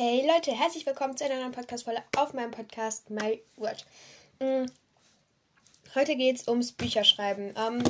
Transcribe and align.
Hey 0.00 0.24
Leute, 0.24 0.52
herzlich 0.52 0.86
willkommen 0.86 1.16
zu 1.16 1.24
einer 1.24 1.40
neuen 1.40 1.50
Podcast-Folge 1.50 2.00
auf 2.16 2.32
meinem 2.32 2.52
Podcast 2.52 3.10
My 3.10 3.42
Word. 3.56 3.84
Mm, 4.38 4.66
heute 5.92 6.14
geht 6.14 6.36
es 6.36 6.46
ums 6.46 6.70
Bücherschreiben. 6.70 7.52
Ähm, 7.56 7.82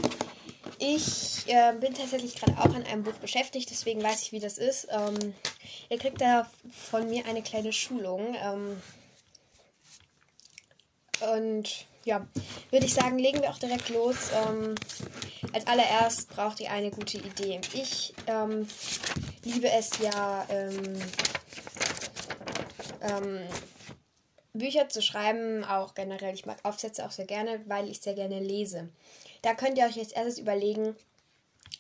ich 0.79 1.45
äh, 1.49 1.75
bin 1.79 1.93
tatsächlich 1.93 2.35
gerade 2.37 2.59
auch 2.59 2.75
an 2.75 2.85
einem 2.85 3.03
Buch 3.03 3.17
beschäftigt, 3.17 3.69
deswegen 3.71 4.03
weiß 4.03 4.23
ich, 4.23 4.33
wie 4.33 4.41
das 4.41 4.57
ist. 4.57 4.89
Ähm, 4.91 5.35
ihr 5.91 5.99
kriegt 5.99 6.23
da 6.23 6.51
von 6.73 7.11
mir 7.11 7.27
eine 7.27 7.43
kleine 7.43 7.75
Schulung. 7.75 8.35
Ähm, 8.43 8.83
und 11.35 11.87
ja, 12.07 12.27
würde 12.71 12.87
ich 12.87 12.95
sagen, 12.95 13.19
legen 13.19 13.43
wir 13.43 13.51
auch 13.51 13.59
direkt 13.59 13.91
los. 13.91 14.31
Ähm, 14.33 14.77
als 15.53 15.67
allererst 15.67 16.31
braucht 16.31 16.61
ihr 16.61 16.71
eine 16.71 16.91
gute 16.91 17.19
Idee. 17.19 17.61
Ich 17.75 18.15
ähm, 18.27 18.67
liebe 19.45 19.69
es 19.69 19.91
ja, 19.99 20.47
ähm, 23.03 23.41
Bücher 24.53 24.89
zu 24.89 25.03
schreiben, 25.03 25.65
auch 25.65 25.95
generell. 25.95 26.35
Ich 26.35 26.47
mag 26.47 26.59
Aufsätze 26.65 27.05
auch 27.07 27.11
sehr 27.11 27.27
gerne, 27.27 27.61
weil 27.67 27.89
ich 27.89 28.01
sehr 28.01 28.15
gerne 28.15 28.41
lese. 28.41 28.89
Da 29.43 29.55
könnt 29.55 29.79
ihr 29.79 29.87
euch 29.87 29.97
jetzt 29.97 30.17
erstes 30.17 30.39
überlegen, 30.39 30.97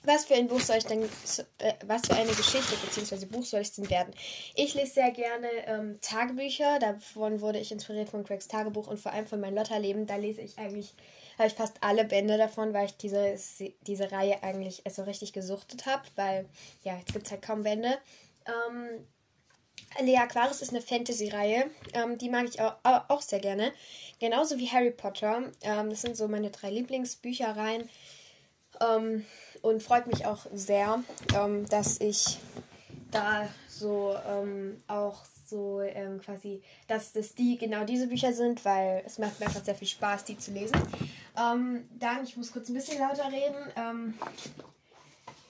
was 0.05 0.27
für 0.27 0.35
ein 0.35 0.47
Buch 0.47 0.61
soll 0.61 0.77
ich 0.77 0.87
denn, 0.87 1.03
äh, 1.03 1.75
was 1.87 2.07
für 2.07 2.15
eine 2.15 2.33
Geschichte 2.33 2.77
bzw. 2.77 3.27
Buch 3.27 3.45
soll 3.45 3.63
ich 3.63 3.73
denn 3.73 3.91
werden? 3.91 4.15
Ich 4.55 4.75
lese 4.75 4.93
sehr 4.95 5.11
gerne 5.11 5.49
ähm, 5.67 5.99
Tagebücher, 6.01 6.79
davon 6.79 7.41
wurde 7.41 7.59
ich 7.59 7.73
inspiriert 7.73 8.09
von 8.09 8.25
Craigs 8.25 8.49
Tagebuch 8.49 8.87
und 8.87 9.01
vor 9.01 9.13
allem 9.13 9.27
von 9.27 9.41
mein 9.41 9.55
Lotterleben. 9.55 10.07
Da 10.07 10.17
lese 10.17 10.43
ich 10.43 10.57
eigentlich, 10.59 10.95
habe 11.37 11.49
ich 11.49 11.55
fast 11.55 11.83
alle 11.83 12.05
Bände 12.05 12.39
davon, 12.39 12.73
weil 12.73 12.87
ich 12.87 12.97
diese, 12.97 13.37
diese 13.83 14.13
Reihe 14.13 14.43
eigentlich 14.43 14.83
so 14.89 15.03
richtig 15.03 15.33
gesuchtet 15.33 15.87
habe, 15.87 16.03
weil 16.15 16.49
ja, 16.85 16.97
jetzt 16.97 17.13
gibt 17.13 17.27
es 17.27 17.33
halt 17.33 17.43
kaum 17.43 17.65
Bände. 17.65 17.99
Ähm, 18.47 19.05
Lea 20.01 20.19
Aquarius 20.19 20.63
ist 20.63 20.71
eine 20.71 20.83
Fantasy-Reihe, 20.83 21.71
ähm, 21.93 22.19
die 22.19 22.29
mag 22.29 22.45
ich 22.45 22.61
auch, 22.61 22.75
auch, 22.83 23.21
sehr 23.21 23.41
gerne. 23.41 23.73
Genauso 24.21 24.59
wie 24.59 24.69
Harry 24.71 24.91
Potter. 24.91 25.51
Ähm, 25.63 25.91
das 25.91 26.03
sind 26.03 26.17
so 26.17 26.29
meine 26.29 26.51
drei 26.51 26.71
Lieblingsbüchereien. 26.71 27.89
Ähm, 28.81 29.25
und 29.63 29.83
freut 29.83 30.07
mich 30.07 30.27
auch 30.27 30.47
sehr, 30.53 31.03
ähm, 31.35 31.69
dass 31.69 32.01
ich 32.01 32.39
da 33.11 33.49
so 33.69 34.17
ähm, 34.29 34.77
auch 34.87 35.25
so 35.47 35.81
ähm, 35.81 36.21
quasi, 36.21 36.63
dass 36.87 37.13
das 37.13 37.35
die 37.35 37.57
genau 37.57 37.85
diese 37.85 38.07
Bücher 38.07 38.33
sind, 38.33 38.65
weil 38.65 39.03
es 39.07 39.19
macht 39.19 39.41
mir 39.41 39.47
einfach 39.47 39.65
sehr 39.65 39.75
viel 39.75 39.89
Spaß, 39.89 40.25
die 40.25 40.39
zu 40.39 40.53
lesen. 40.53 40.77
dann, 41.35 42.25
ich 42.25 42.37
muss 42.37 42.53
kurz 42.53 42.69
ein 42.69 42.75
bisschen 42.75 42.99
lauter 42.99 43.33
reden. 43.33 44.15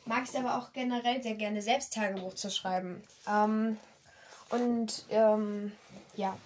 mag 0.05 0.23
ich 0.23 0.29
es 0.29 0.37
aber 0.37 0.57
auch 0.57 0.73
generell 0.73 1.21
sehr 1.21 1.35
gerne, 1.35 1.61
selbst 1.61 1.95
Tagebuch 1.95 2.35
zu 2.35 2.51
schreiben. 2.51 3.03
Und 4.51 5.05
ähm, 5.11 5.73
ja, 6.17 6.37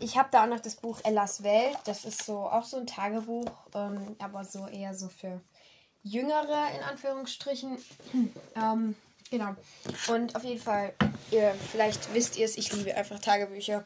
ich 0.00 0.16
habe 0.16 0.28
da 0.32 0.44
auch 0.44 0.48
noch 0.48 0.60
das 0.60 0.76
Buch 0.76 0.98
Ellas 1.04 1.42
Welt. 1.42 1.76
Das 1.84 2.04
ist 2.04 2.24
so 2.24 2.38
auch 2.38 2.64
so 2.64 2.78
ein 2.78 2.86
Tagebuch, 2.86 3.50
ähm, 3.74 4.16
aber 4.18 4.44
so 4.44 4.66
eher 4.66 4.94
so 4.94 5.08
für 5.08 5.40
Jüngere 6.02 6.68
in 6.76 6.82
Anführungsstrichen. 6.82 7.78
ähm, 8.56 8.96
genau. 9.30 9.54
Und 10.08 10.34
auf 10.36 10.44
jeden 10.44 10.60
Fall, 10.60 10.94
ihr, 11.30 11.54
vielleicht 11.70 12.14
wisst 12.14 12.38
ihr 12.38 12.46
es, 12.46 12.56
ich 12.56 12.72
liebe 12.72 12.96
einfach 12.96 13.18
Tagebücher. 13.18 13.84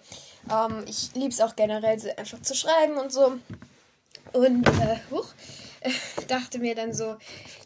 Ähm, 0.50 0.84
ich 0.86 1.14
liebe 1.14 1.30
es 1.30 1.40
auch 1.40 1.56
generell, 1.56 1.98
so 1.98 2.08
einfach 2.16 2.40
zu 2.42 2.54
schreiben 2.54 2.96
und 2.96 3.12
so. 3.12 3.32
Und 4.32 4.68
äh, 4.68 4.98
huch, 5.10 5.26
äh, 5.80 5.90
dachte 6.28 6.58
mir 6.58 6.74
dann 6.74 6.94
so, 6.94 7.16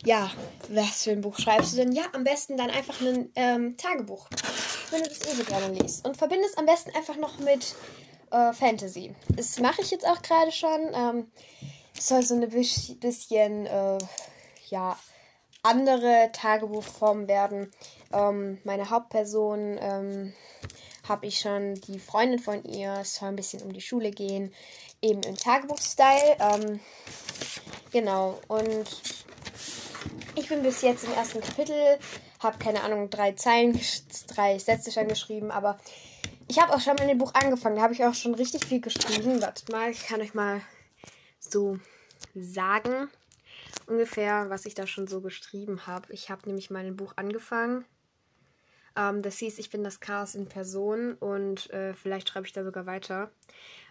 ja, 0.04 0.30
was 0.68 1.04
für 1.04 1.10
ein 1.12 1.20
Buch 1.20 1.38
schreibst 1.38 1.72
du 1.72 1.76
denn? 1.76 1.92
Ja, 1.92 2.04
am 2.12 2.24
besten 2.24 2.56
dann 2.56 2.70
einfach 2.70 3.00
ein 3.00 3.30
ähm, 3.36 3.76
Tagebuch 3.76 4.28
wenn 4.92 5.02
du 5.02 5.08
das 5.08 5.26
eh 5.26 5.34
so 5.34 5.44
gerne 5.44 5.74
liest. 5.74 6.06
Und 6.06 6.16
verbinde 6.16 6.46
es 6.46 6.56
am 6.56 6.66
besten 6.66 6.90
einfach 6.94 7.16
noch 7.16 7.38
mit 7.38 7.74
äh, 8.30 8.52
Fantasy. 8.52 9.14
Das 9.34 9.58
mache 9.58 9.82
ich 9.82 9.90
jetzt 9.90 10.06
auch 10.06 10.22
gerade 10.22 10.52
schon. 10.52 10.80
Ähm, 10.94 11.30
es 11.96 12.08
soll 12.08 12.22
so 12.22 12.34
eine 12.34 12.46
bisschen, 12.46 13.66
äh, 13.66 13.98
ja, 14.68 14.96
andere 15.62 16.30
Tagebuchform 16.32 17.28
werden. 17.28 17.70
Ähm, 18.12 18.58
meine 18.64 18.90
Hauptperson 18.90 19.78
ähm, 19.80 20.32
habe 21.08 21.26
ich 21.26 21.40
schon 21.40 21.74
die 21.74 21.98
Freundin 21.98 22.38
von 22.38 22.64
ihr. 22.64 22.98
Es 23.00 23.16
soll 23.16 23.28
ein 23.28 23.36
bisschen 23.36 23.62
um 23.62 23.72
die 23.72 23.80
Schule 23.80 24.10
gehen. 24.10 24.54
Eben 25.02 25.22
im 25.22 25.36
Tagebuchstyle. 25.36 26.36
Ähm, 26.40 26.80
genau. 27.90 28.38
Und 28.48 28.86
ich 30.38 30.48
bin 30.48 30.62
bis 30.62 30.82
jetzt 30.82 31.04
im 31.04 31.12
ersten 31.12 31.40
Kapitel 31.40 31.98
habe 32.40 32.58
keine 32.58 32.82
Ahnung, 32.82 33.10
drei 33.10 33.32
Zeilen, 33.32 33.78
drei 34.28 34.58
Sätze 34.58 34.92
schon 34.92 35.08
geschrieben, 35.08 35.50
aber 35.50 35.78
ich 36.46 36.60
habe 36.60 36.72
auch 36.72 36.80
schon 36.80 36.94
mit 36.94 37.08
dem 37.08 37.18
Buch 37.18 37.34
angefangen. 37.34 37.76
Da 37.76 37.82
habe 37.82 37.92
ich 37.92 38.04
auch 38.04 38.14
schon 38.14 38.34
richtig 38.34 38.64
viel 38.64 38.80
geschrieben. 38.80 39.42
Wartet 39.42 39.70
mal, 39.70 39.90
ich 39.90 40.06
kann 40.06 40.20
euch 40.20 40.34
mal 40.34 40.62
so 41.40 41.78
sagen, 42.34 43.08
ungefähr, 43.86 44.48
was 44.48 44.64
ich 44.64 44.74
da 44.74 44.86
schon 44.86 45.08
so 45.08 45.20
geschrieben 45.20 45.86
habe. 45.86 46.12
Ich 46.12 46.30
habe 46.30 46.46
nämlich 46.46 46.70
mein 46.70 46.96
Buch 46.96 47.12
angefangen. 47.16 47.84
Ähm, 48.96 49.22
das 49.22 49.38
hieß, 49.38 49.58
ich 49.58 49.70
bin 49.70 49.84
das 49.84 50.00
Chaos 50.00 50.34
in 50.34 50.48
Person 50.48 51.14
und 51.14 51.68
äh, 51.70 51.92
vielleicht 51.94 52.28
schreibe 52.28 52.46
ich 52.46 52.52
da 52.52 52.64
sogar 52.64 52.86
weiter. 52.86 53.30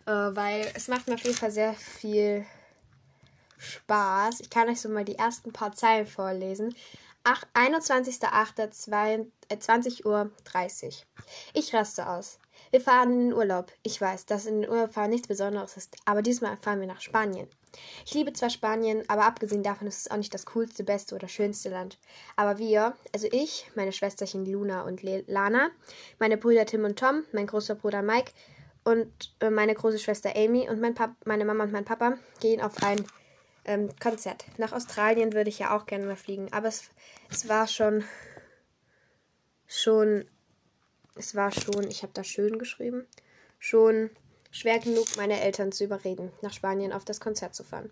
Äh, 0.06 0.12
weil 0.12 0.72
es 0.74 0.88
macht 0.88 1.08
mir 1.08 1.16
auf 1.16 1.24
jeden 1.24 1.38
Fall 1.38 1.52
sehr 1.52 1.74
viel 1.74 2.46
Spaß. 3.58 4.42
Ich 4.42 4.50
kann 4.50 4.70
euch 4.70 4.82
so 4.82 4.90
mal 4.90 5.06
die 5.06 5.18
ersten 5.18 5.54
paar 5.54 5.74
Zeilen 5.74 6.08
vorlesen. 6.08 6.76
21.08.20 7.54 10.06
Uhr. 10.06 10.32
Ich 11.54 11.74
raste 11.74 12.08
aus. 12.08 12.40
Wir 12.72 12.82
fahren 12.82 13.12
in 13.12 13.30
den 13.30 13.34
Urlaub. 13.34 13.72
Ich 13.84 14.00
weiß, 14.00 14.26
dass 14.26 14.46
in 14.46 14.62
den 14.62 14.70
Urlaub 14.70 14.96
nichts 15.08 15.28
Besonderes 15.28 15.78
ist, 15.78 15.96
aber 16.06 16.22
diesmal 16.22 16.58
fahren 16.58 16.80
wir 16.80 16.88
nach 16.88 17.02
Spanien. 17.02 17.48
Ich 18.06 18.14
liebe 18.14 18.34
zwar 18.34 18.50
Spanien, 18.50 19.04
aber 19.08 19.26
abgesehen 19.26 19.64
davon 19.64 19.88
ist 19.88 20.02
es 20.02 20.12
auch 20.12 20.18
nicht 20.18 20.34
das 20.34 20.46
coolste, 20.48 20.84
beste 20.84 21.16
oder 21.16 21.28
schönste 21.28 21.70
Land. 21.70 21.98
Aber 22.36 22.58
wir, 22.58 22.94
also 23.14 23.28
ich, 23.32 23.70
meine 23.76 23.92
Schwesterchen 23.92 24.46
Luna 24.46 24.84
und 24.84 25.04
Lana, 25.04 25.70
meine 26.20 26.38
Brüder 26.38 26.66
Tim 26.66 26.86
und 26.86 26.98
Tom, 26.98 27.24
mein 27.34 27.48
großer 27.48 27.76
Bruder 27.76 28.02
Mike 28.02 28.32
und 28.84 29.36
äh, 29.42 29.50
meine 29.50 29.76
große 29.76 30.00
Schwester 30.00 30.34
Amy 30.36 30.70
und 30.70 30.80
mein 30.80 30.96
Pap 30.96 31.12
meine 31.26 31.46
Mama 31.46 31.66
und 31.66 31.74
mein 31.74 31.86
Papa 31.86 32.18
gehen 32.40 32.62
auf 32.62 32.82
ein 32.84 33.06
ähm, 33.68 33.90
Konzert. 34.00 34.46
Nach 34.58 34.72
Australien 34.72 35.34
würde 35.34 35.50
ich 35.50 35.60
ja 35.60 35.76
auch 35.76 35.86
gerne 35.86 36.06
mal 36.06 36.16
fliegen, 36.16 36.52
aber 36.52 36.68
es, 36.68 36.90
es 37.30 37.48
war 37.48 37.68
schon, 37.68 38.04
schon, 39.68 40.26
es 41.16 41.36
war 41.36 41.52
schon, 41.52 41.88
ich 41.90 42.04
habe 42.04 42.14
da 42.14 42.24
schön 42.24 42.58
geschrieben, 42.58 43.06
schon 43.60 44.10
schwer 44.52 44.80
genug, 44.80 45.06
meine 45.18 45.40
Eltern 45.42 45.72
zu 45.72 45.84
überreden, 45.84 46.32
nach 46.42 46.54
Spanien 46.54 46.94
auf 46.94 47.06
das 47.06 47.20
Konzert 47.20 47.54
zu 47.54 47.64
fahren. 47.64 47.92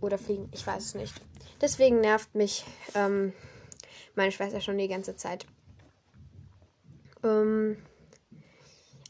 Oder 0.00 0.18
fliegen, 0.18 0.48
ich 0.52 0.66
weiß 0.66 0.84
es 0.84 0.94
nicht. 0.94 1.14
Deswegen 1.60 2.00
nervt 2.00 2.34
mich 2.34 2.64
ähm, 2.94 3.32
meine 4.14 4.32
Schwester 4.32 4.60
schon 4.60 4.78
die 4.78 4.88
ganze 4.88 5.16
Zeit. 5.16 5.46
Ähm, 7.22 7.76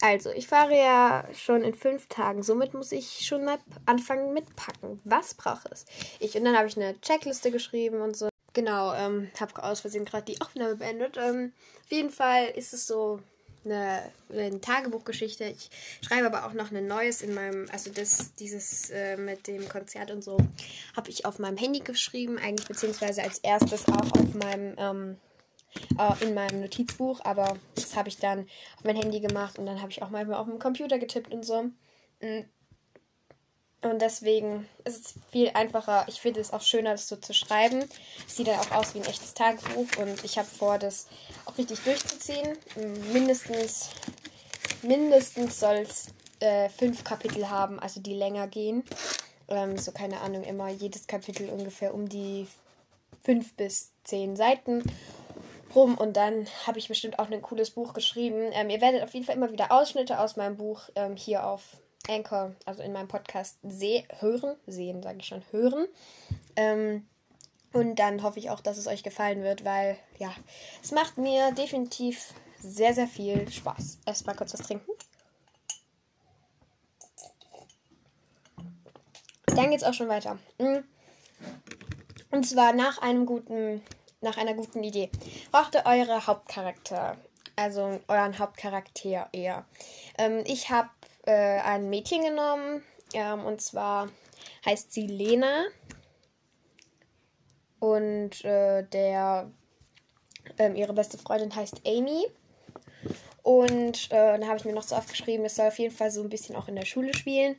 also, 0.03 0.31
ich 0.31 0.49
fahre 0.49 0.77
ja 0.77 1.25
schon 1.33 1.63
in 1.63 1.75
fünf 1.75 2.09
Tagen. 2.09 2.43
Somit 2.43 2.75
muss 2.75 2.91
ich 2.91 3.25
schon 3.25 3.45
mal 3.45 3.59
anfangen 3.87 4.35
mitpacken. 4.35 5.01
Was 5.05 5.35
brauche? 5.35 5.71
Ich 6.19 6.37
und 6.37 6.45
dann 6.45 6.57
habe 6.57 6.67
ich 6.67 6.77
eine 6.77 7.01
Checkliste 7.01 7.53
geschrieben 7.53 8.01
und 8.01 8.17
so. 8.17 8.29
Genau, 8.53 8.93
ähm, 8.95 9.31
habe 9.39 9.63
aus 9.63 9.79
Versehen 9.79 10.05
gerade 10.05 10.25
die 10.25 10.41
Aufnahme 10.41 10.75
beendet. 10.75 11.17
Ähm, 11.17 11.53
auf 11.85 11.93
jeden 11.93 12.11
Fall 12.11 12.47
ist 12.49 12.75
es 12.75 12.89
so 12.89 13.21
eine, 13.65 14.03
eine, 14.29 14.61
Tagebuchgeschichte. 14.61 15.45
Ich 15.45 15.71
schreibe 16.05 16.27
aber 16.27 16.47
auch 16.47 16.53
noch 16.53 16.73
ein 16.73 16.87
neues 16.89 17.23
in 17.23 17.33
meinem, 17.33 17.69
also 17.71 17.93
das, 17.93 18.35
dieses 18.35 18.91
äh, 18.91 19.17
mit 19.17 19.47
dem 19.47 19.69
Konzert 19.69 20.11
und 20.11 20.25
so, 20.25 20.37
habe 20.97 21.11
ich 21.11 21.27
auf 21.27 21.39
meinem 21.39 21.59
Handy 21.59 21.79
geschrieben, 21.79 22.39
eigentlich 22.39 22.67
beziehungsweise 22.67 23.23
als 23.23 23.39
erstes 23.39 23.87
auch 23.87 24.19
auf 24.19 24.35
meinem 24.35 24.75
ähm, 24.79 25.17
äh, 25.99 26.25
in 26.25 26.35
meinem 26.35 26.61
Notizbuch, 26.61 27.21
aber 27.25 27.57
das 27.75 27.97
habe 27.97 28.09
ich 28.09 28.19
dann 28.19 28.47
auf 28.77 28.85
mein 28.85 28.97
Handy 28.97 29.21
gemacht 29.21 29.59
und 29.59 29.67
dann 29.67 29.81
habe 29.81 29.91
ich 29.91 30.03
auch 30.03 30.11
mal 30.11 30.33
auf 30.35 30.47
dem 30.47 30.59
Computer 30.59 30.99
getippt 30.99 31.33
und 31.33 31.45
so. 31.45 31.65
Mm. 32.21 32.45
Und 33.83 34.01
deswegen 34.01 34.69
ist 34.85 35.07
es 35.07 35.15
viel 35.33 35.51
einfacher. 35.55 36.05
Ich 36.07 36.21
finde 36.21 36.41
es 36.41 36.53
auch 36.53 36.63
schöner, 36.63 36.93
das 36.93 37.09
so 37.09 37.17
zu 37.17 37.35
schreiben. 37.35 37.85
Sieht 38.29 38.47
dann 38.47 38.61
auch 38.61 38.71
aus 38.71 38.95
wie 38.95 39.01
ein 39.01 39.07
echtes 39.07 39.35
Tagebuch 39.35 39.89
und 39.99 40.23
ich 40.25 40.39
habe 40.39 40.47
vor, 40.47 40.79
das 40.79 41.09
auch 41.47 41.59
richtig 41.59 41.81
durchzuziehen. 41.81 42.57
Mindestens, 43.13 43.91
mindestens 44.83 45.59
soll 45.59 45.79
es 45.79 46.07
äh, 46.39 46.69
fünf 46.69 47.03
Kapitel 47.03 47.51
haben, 47.51 47.81
also 47.81 48.01
die 48.01 48.15
länger 48.15 48.47
gehen. 48.47 48.85
Ähm, 49.49 49.77
so 49.77 49.91
keine 49.91 50.21
Ahnung, 50.21 50.45
immer 50.45 50.69
jedes 50.69 51.09
Kapitel 51.09 51.49
ungefähr 51.49 51.93
um 51.93 52.09
die 52.09 52.47
fünf 53.25 53.55
bis 53.55 53.93
zehn 54.05 54.37
Seiten 54.37 54.83
rum 55.75 55.97
und 55.97 56.17
dann 56.17 56.47
habe 56.67 56.79
ich 56.79 56.89
bestimmt 56.89 57.19
auch 57.19 57.31
ein 57.31 57.43
cooles 57.43 57.71
Buch 57.71 57.93
geschrieben. 57.95 58.51
Ähm, 58.53 58.71
ihr 58.71 58.81
werdet 58.81 59.03
auf 59.03 59.15
jeden 59.15 59.27
Fall 59.27 59.37
immer 59.37 59.53
wieder 59.53 59.73
Ausschnitte 59.73 60.19
aus 60.19 60.37
meinem 60.37 60.57
Buch 60.57 60.89
ähm, 60.95 61.17
hier 61.17 61.47
auf 61.47 61.79
Anchor, 62.09 62.55
also 62.65 62.83
in 62.83 62.93
meinem 62.93 63.09
Podcast, 63.09 63.59
seh 63.63 64.05
hören, 64.19 64.57
sehen, 64.67 65.03
sage 65.03 65.19
ich 65.21 65.27
schon, 65.27 65.43
hören. 65.51 65.87
Ähm, 66.57 67.07
und 67.73 67.97
dann 67.97 68.23
hoffe 68.23 68.39
ich 68.39 68.51
auch, 68.51 68.61
dass 68.61 68.77
es 68.77 68.87
euch 68.87 69.03
gefallen 69.03 69.43
wird, 69.43 69.65
weil 69.65 69.97
ja, 70.19 70.33
es 70.83 70.91
macht 70.93 71.17
mir 71.17 71.53
definitiv 71.53 72.35
sehr, 72.61 72.95
sehr 72.95 73.07
viel 73.07 73.51
Spaß. 73.51 74.01
Erstmal 74.07 74.37
kurz 74.37 74.53
was 74.53 74.67
trinken. 74.67 74.91
Dann 79.47 79.71
geht's 79.71 79.85
auch 79.85 79.95
schon 79.95 80.09
weiter. 80.09 80.39
Mm. 80.59 80.79
Und 82.31 82.45
zwar 82.45 82.73
nach 82.73 82.99
einem 82.99 83.27
guten, 83.27 83.83
nach 84.23 84.37
einer 84.37 84.55
guten 84.55 84.83
Idee. 84.83 85.11
Braucht 85.51 85.75
ihr 85.75 85.85
eure 85.85 86.27
Hauptcharakter, 86.27 87.17
also 87.57 88.01
euren 88.09 88.39
Hauptcharakter 88.39 89.29
eher. 89.33 89.65
Ähm, 90.19 90.43
ich 90.47 90.71
habe 90.71 90.91
äh, 91.27 91.61
ein 91.61 91.91
Mädchen 91.91 92.23
genommen, 92.23 92.83
ähm, 93.15 93.45
und 93.45 93.61
zwar 93.61 94.09
heißt 94.65 94.93
sie 94.93 95.07
Lena. 95.07 95.65
Und 97.81 98.45
äh, 98.45 98.85
der, 98.85 99.51
ähm, 100.59 100.77
ihre 100.77 100.93
beste 100.93 101.19
Freundin 101.19 101.55
heißt 101.55 101.83
Amy. 101.85 102.27
Und 103.43 104.13
äh, 104.13 104.39
dann 104.39 104.47
habe 104.47 104.59
ich 104.59 104.65
mir 104.65 104.73
noch 104.73 104.85
so 104.85 104.95
aufgeschrieben, 104.95 105.45
es 105.45 105.57
soll 105.57 105.67
auf 105.67 105.79
jeden 105.81 105.95
Fall 105.95 106.13
so 106.13 106.23
ein 106.23 106.29
bisschen 106.29 106.55
auch 106.55 106.69
in 106.69 106.77
der 106.77 106.85
Schule 106.87 107.13
spielen 107.13 107.57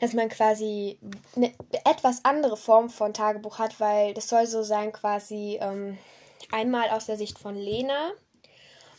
dass 0.00 0.14
man 0.14 0.28
quasi 0.28 0.98
eine 1.36 1.52
etwas 1.84 2.24
andere 2.24 2.56
Form 2.56 2.90
von 2.90 3.14
Tagebuch 3.14 3.58
hat, 3.58 3.78
weil 3.80 4.14
das 4.14 4.28
soll 4.28 4.46
so 4.46 4.62
sein 4.62 4.92
quasi 4.92 5.58
ähm, 5.60 5.98
einmal 6.50 6.90
aus 6.90 7.06
der 7.06 7.16
Sicht 7.16 7.38
von 7.38 7.54
Lena, 7.54 8.10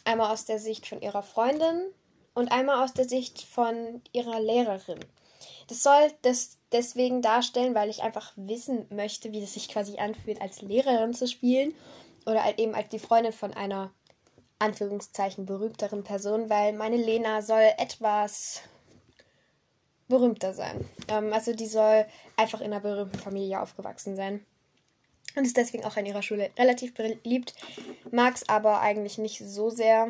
einmal 0.05 0.31
aus 0.31 0.45
der 0.45 0.59
Sicht 0.59 0.87
von 0.87 1.01
ihrer 1.01 1.23
Freundin 1.23 1.85
und 2.33 2.51
einmal 2.51 2.83
aus 2.83 2.93
der 2.93 3.09
Sicht 3.09 3.41
von 3.41 4.01
ihrer 4.13 4.39
Lehrerin. 4.39 4.99
Das 5.67 5.83
soll 5.83 6.11
das 6.21 6.57
deswegen 6.71 7.21
darstellen, 7.21 7.73
weil 7.75 7.89
ich 7.89 8.03
einfach 8.03 8.33
wissen 8.35 8.85
möchte, 8.89 9.31
wie 9.31 9.41
es 9.41 9.53
sich 9.53 9.69
quasi 9.69 9.97
anfühlt, 9.97 10.41
als 10.41 10.61
Lehrerin 10.61 11.13
zu 11.13 11.27
spielen 11.27 11.73
oder 12.25 12.43
halt 12.43 12.59
eben 12.59 12.75
als 12.75 12.89
die 12.89 12.99
Freundin 12.99 13.33
von 13.33 13.53
einer 13.53 13.91
Anführungszeichen 14.59 15.47
berühmteren 15.47 16.03
Person, 16.03 16.49
weil 16.49 16.73
meine 16.73 16.97
Lena 16.97 17.41
soll 17.41 17.63
etwas 17.77 18.61
berühmter 20.11 20.53
sein. 20.53 20.87
Ähm, 21.07 21.33
also 21.33 21.53
die 21.53 21.65
soll 21.65 22.05
einfach 22.37 22.61
in 22.61 22.67
einer 22.67 22.81
berühmten 22.81 23.17
Familie 23.17 23.61
aufgewachsen 23.61 24.15
sein. 24.15 24.45
Und 25.35 25.45
ist 25.45 25.57
deswegen 25.57 25.85
auch 25.85 25.95
an 25.95 26.05
ihrer 26.05 26.21
Schule 26.21 26.51
relativ 26.59 26.93
beliebt. 26.93 27.55
Mag 28.11 28.35
es 28.35 28.47
aber 28.49 28.81
eigentlich 28.81 29.17
nicht 29.17 29.39
so 29.39 29.69
sehr. 29.69 30.09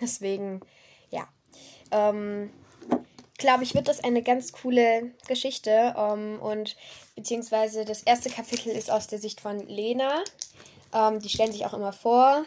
Deswegen, 0.00 0.60
ja. 1.10 1.28
Ähm, 1.90 2.50
glaube 3.36 3.64
ich, 3.64 3.74
wird 3.74 3.88
das 3.88 4.04
eine 4.04 4.22
ganz 4.22 4.52
coole 4.52 5.10
Geschichte. 5.26 5.94
Ähm, 5.96 6.38
und 6.40 6.76
beziehungsweise 7.16 7.84
das 7.84 8.04
erste 8.04 8.30
Kapitel 8.30 8.70
ist 8.70 8.90
aus 8.90 9.08
der 9.08 9.18
Sicht 9.18 9.40
von 9.40 9.66
Lena. 9.66 10.22
Ähm, 10.94 11.20
die 11.20 11.28
stellen 11.28 11.52
sich 11.52 11.66
auch 11.66 11.74
immer 11.74 11.92
vor. 11.92 12.44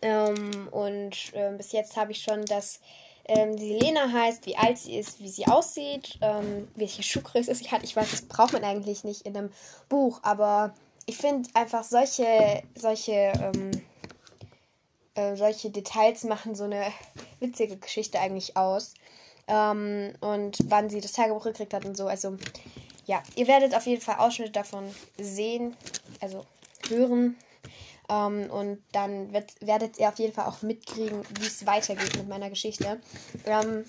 Ähm, 0.00 0.68
und 0.70 1.34
äh, 1.34 1.52
bis 1.56 1.72
jetzt 1.72 1.96
habe 1.96 2.12
ich 2.12 2.22
schon 2.22 2.44
das 2.46 2.80
ähm, 3.28 3.56
die 3.56 3.74
Lena 3.74 4.10
heißt, 4.10 4.46
wie 4.46 4.56
alt 4.56 4.78
sie 4.78 4.96
ist, 4.96 5.20
wie 5.20 5.28
sie 5.28 5.46
aussieht, 5.46 6.18
ähm, 6.22 6.66
welche 6.74 7.02
Schuhgröße 7.02 7.54
sie 7.54 7.70
hat. 7.70 7.84
Ich 7.84 7.94
weiß, 7.94 8.10
das 8.10 8.22
braucht 8.22 8.54
man 8.54 8.64
eigentlich 8.64 9.04
nicht 9.04 9.22
in 9.22 9.36
einem 9.36 9.50
Buch, 9.90 10.20
aber 10.22 10.74
ich 11.04 11.18
finde 11.18 11.48
einfach 11.54 11.84
solche, 11.84 12.62
solche, 12.74 13.12
ähm, 13.12 13.70
äh, 15.14 15.36
solche 15.36 15.70
Details 15.70 16.24
machen 16.24 16.54
so 16.54 16.64
eine 16.64 16.86
witzige 17.40 17.76
Geschichte 17.76 18.18
eigentlich 18.18 18.56
aus. 18.56 18.94
Ähm, 19.46 20.14
und 20.20 20.58
wann 20.68 20.88
sie 20.88 21.00
das 21.00 21.12
Tagebuch 21.12 21.44
gekriegt 21.44 21.74
hat 21.74 21.84
und 21.84 21.96
so. 21.96 22.06
Also, 22.06 22.36
ja, 23.06 23.22
ihr 23.36 23.46
werdet 23.46 23.74
auf 23.74 23.86
jeden 23.86 24.02
Fall 24.02 24.16
Ausschnitte 24.18 24.52
davon 24.52 24.84
sehen, 25.18 25.76
also 26.20 26.44
hören. 26.88 27.36
Ähm, 28.08 28.50
und 28.50 28.82
dann 28.92 29.32
wird, 29.32 29.54
werdet 29.60 29.98
ihr 29.98 30.08
auf 30.08 30.18
jeden 30.18 30.32
Fall 30.32 30.46
auch 30.46 30.62
mitkriegen, 30.62 31.22
wie 31.38 31.46
es 31.46 31.66
weitergeht 31.66 32.16
mit 32.16 32.28
meiner 32.28 32.50
Geschichte. 32.50 33.00
Ähm, 33.44 33.84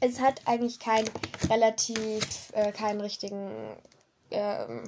es 0.00 0.20
hat 0.20 0.42
eigentlich 0.44 0.78
keinen 0.78 1.08
relativ, 1.48 2.52
äh, 2.52 2.72
keinen 2.72 3.00
richtigen, 3.00 3.50
ähm, 4.30 4.84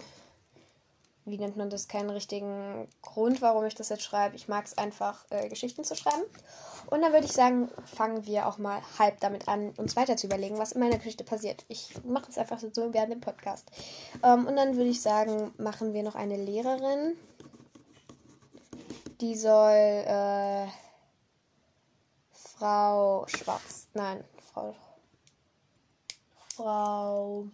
wie 1.25 1.39
nennt 1.39 1.57
man 1.57 1.71
das, 1.71 1.89
keinen 1.89 2.11
richtigen 2.11 2.89
Grund, 3.03 3.41
warum 3.41 3.65
ich 3.65 3.75
das 3.75 3.89
jetzt 3.89 4.03
schreibe. 4.03 4.37
Ich 4.37 4.49
mag 4.49 4.67
es 4.67 4.77
einfach, 4.77 5.25
äh, 5.31 5.49
Geschichten 5.49 5.85
zu 5.85 5.95
schreiben. 5.95 6.25
Und 6.91 7.03
dann 7.03 7.13
würde 7.13 7.27
ich 7.27 7.33
sagen, 7.33 7.69
fangen 7.85 8.25
wir 8.25 8.47
auch 8.47 8.57
mal 8.57 8.81
halb 8.99 9.21
damit 9.21 9.47
an, 9.47 9.73
uns 9.77 9.95
weiter 9.97 10.17
zu 10.17 10.27
überlegen, 10.27 10.59
was 10.59 10.73
in 10.73 10.81
meiner 10.81 10.97
Geschichte 10.97 11.25
passiert. 11.25 11.65
Ich 11.69 11.93
mache 12.05 12.31
es 12.31 12.39
einfach 12.39 12.59
so 12.61 12.95
während 12.95 13.13
dem 13.13 13.21
Podcast. 13.21 13.71
Ähm, 14.23 14.47
und 14.47 14.57
dann 14.57 14.77
würde 14.77 14.91
ich 14.91 15.03
sagen, 15.03 15.53
machen 15.59 15.93
wir 15.93 16.03
noch 16.03 16.15
eine 16.15 16.37
Lehrerin 16.37 17.17
die 19.21 19.35
soll 19.37 20.05
äh, 20.07 20.69
Frau 22.33 23.27
Schwarz. 23.27 23.89
Nein, 23.95 24.25
Frau. 24.53 24.75
Frau. 26.55 27.47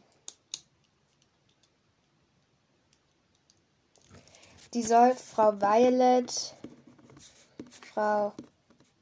Die 4.73 4.83
soll 4.83 5.15
Frau 5.15 5.53
Violet. 5.53 6.55
Frau 7.93 8.33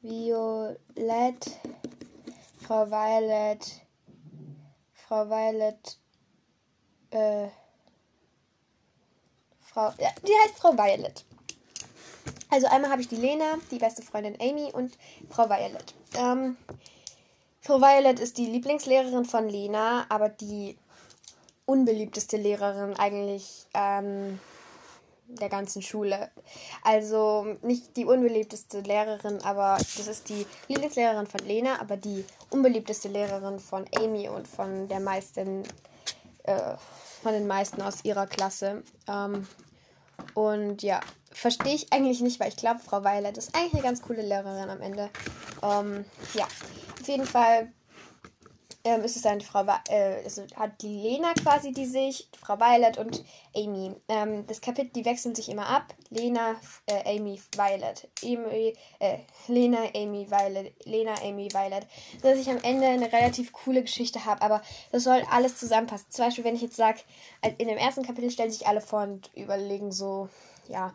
Violett. 0.01 1.59
Frau 2.61 2.89
Violet. 2.89 3.81
Frau 4.93 5.29
Violet. 5.29 5.97
Äh, 7.09 7.47
Frau. 9.61 9.93
Ja, 9.97 10.09
die 10.25 10.33
heißt 10.43 10.59
Frau 10.59 10.73
Violet. 10.73 11.25
Also 12.53 12.67
einmal 12.67 12.91
habe 12.91 13.01
ich 13.01 13.07
die 13.07 13.15
Lena, 13.15 13.57
die 13.71 13.79
beste 13.79 14.03
Freundin 14.03 14.37
Amy 14.39 14.71
und 14.71 14.95
Frau 15.31 15.49
Violet. 15.49 15.95
Ähm, 16.15 16.55
Frau 17.61 17.81
Violet 17.81 18.19
ist 18.19 18.37
die 18.37 18.45
Lieblingslehrerin 18.45 19.25
von 19.25 19.49
Lena, 19.49 20.05
aber 20.09 20.29
die 20.29 20.77
unbeliebteste 21.65 22.37
Lehrerin 22.37 22.95
eigentlich 22.95 23.65
ähm, 23.73 24.39
der 25.29 25.49
ganzen 25.49 25.81
Schule. 25.81 26.29
Also 26.83 27.57
nicht 27.63 27.97
die 27.97 28.05
unbeliebteste 28.05 28.81
Lehrerin, 28.81 29.41
aber 29.41 29.77
das 29.79 30.05
ist 30.07 30.29
die 30.29 30.45
Lieblingslehrerin 30.67 31.25
von 31.25 31.39
Lena, 31.39 31.81
aber 31.81 31.97
die 31.97 32.23
unbeliebteste 32.51 33.07
Lehrerin 33.07 33.57
von 33.57 33.85
Amy 33.97 34.29
und 34.29 34.47
von 34.47 34.87
der 34.87 34.99
meisten, 34.99 35.63
äh, 36.43 36.75
von 37.23 37.33
den 37.33 37.47
meisten 37.47 37.81
aus 37.81 38.05
ihrer 38.05 38.27
Klasse. 38.27 38.83
Ähm, 39.07 39.47
und 40.35 40.83
ja, 40.83 41.01
verstehe 41.33 41.75
ich 41.75 41.91
eigentlich 41.91 42.21
nicht, 42.21 42.39
weil 42.39 42.49
ich 42.49 42.57
glaube, 42.57 42.79
Frau 42.79 43.03
Violet 43.03 43.37
ist 43.37 43.55
eigentlich 43.55 43.73
eine 43.73 43.83
ganz 43.83 44.01
coole 44.01 44.21
Lehrerin 44.21 44.69
am 44.69 44.81
Ende. 44.81 45.09
Ähm, 45.61 46.05
ja, 46.33 46.45
auf 46.45 47.07
jeden 47.07 47.25
Fall 47.25 47.71
ähm, 48.85 49.01
ist 49.01 49.15
es 49.15 49.25
eine 49.25 49.41
Frau, 49.41 49.63
äh, 49.89 50.23
also 50.23 50.43
hat 50.55 50.81
die 50.81 51.01
Lena 51.01 51.33
quasi 51.33 51.71
die 51.71 51.85
Sicht, 51.85 52.35
Frau 52.35 52.59
Violet 52.59 52.97
und 52.97 53.23
Amy. 53.55 53.95
Ähm, 54.09 54.45
das 54.47 54.59
Kapitel, 54.59 54.91
die 54.93 55.05
wechseln 55.05 55.35
sich 55.35 55.49
immer 55.49 55.67
ab. 55.67 55.93
Lena, 56.09 56.55
äh, 56.87 57.15
Amy, 57.15 57.41
Violet. 57.55 58.09
Amy, 58.23 58.73
äh, 58.99 59.19
Lena, 59.47 59.79
Amy, 59.95 60.29
Violet. 60.29 60.73
Lena, 60.85 61.13
Amy, 61.23 61.49
Violet. 61.53 61.87
Dass 62.21 62.37
ich 62.37 62.49
am 62.49 62.57
Ende 62.61 62.87
eine 62.87 63.11
relativ 63.11 63.53
coole 63.53 63.83
Geschichte 63.83 64.25
habe, 64.25 64.41
aber 64.41 64.61
das 64.91 65.03
soll 65.03 65.23
alles 65.31 65.57
zusammenpassen. 65.57 66.07
Zum 66.09 66.25
Beispiel, 66.25 66.43
wenn 66.43 66.55
ich 66.55 66.61
jetzt 66.61 66.75
sage, 66.75 66.99
in 67.57 67.67
dem 67.67 67.77
ersten 67.77 68.03
Kapitel 68.03 68.31
stellen 68.31 68.51
sich 68.51 68.67
alle 68.67 68.81
vor 68.81 69.03
und 69.03 69.31
überlegen 69.33 69.93
so, 69.93 70.27
ja, 70.67 70.93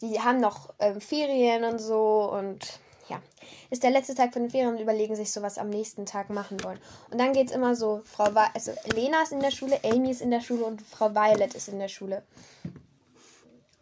die 0.00 0.20
haben 0.20 0.40
noch 0.40 0.74
ähm, 0.78 1.00
Ferien 1.00 1.64
und 1.64 1.78
so 1.78 2.30
und 2.32 2.80
ja, 3.08 3.20
ist 3.70 3.82
der 3.82 3.90
letzte 3.90 4.14
Tag 4.14 4.32
von 4.32 4.42
den 4.42 4.50
Ferien 4.50 4.74
und 4.74 4.80
überlegen 4.80 5.16
sich 5.16 5.32
so, 5.32 5.42
was 5.42 5.58
am 5.58 5.70
nächsten 5.70 6.06
Tag 6.06 6.30
machen 6.30 6.62
wollen. 6.64 6.80
Und 7.10 7.18
dann 7.18 7.32
geht 7.32 7.48
es 7.48 7.54
immer 7.54 7.76
so, 7.76 8.02
Frau 8.04 8.34
Va 8.34 8.50
also 8.52 8.72
Lena 8.94 9.22
ist 9.22 9.32
in 9.32 9.40
der 9.40 9.52
Schule, 9.52 9.78
Amy 9.84 10.10
ist 10.10 10.22
in 10.22 10.30
der 10.30 10.40
Schule 10.40 10.64
und 10.64 10.82
Frau 10.82 11.14
Violet 11.14 11.54
ist 11.54 11.68
in 11.68 11.78
der 11.78 11.88
Schule. 11.88 12.22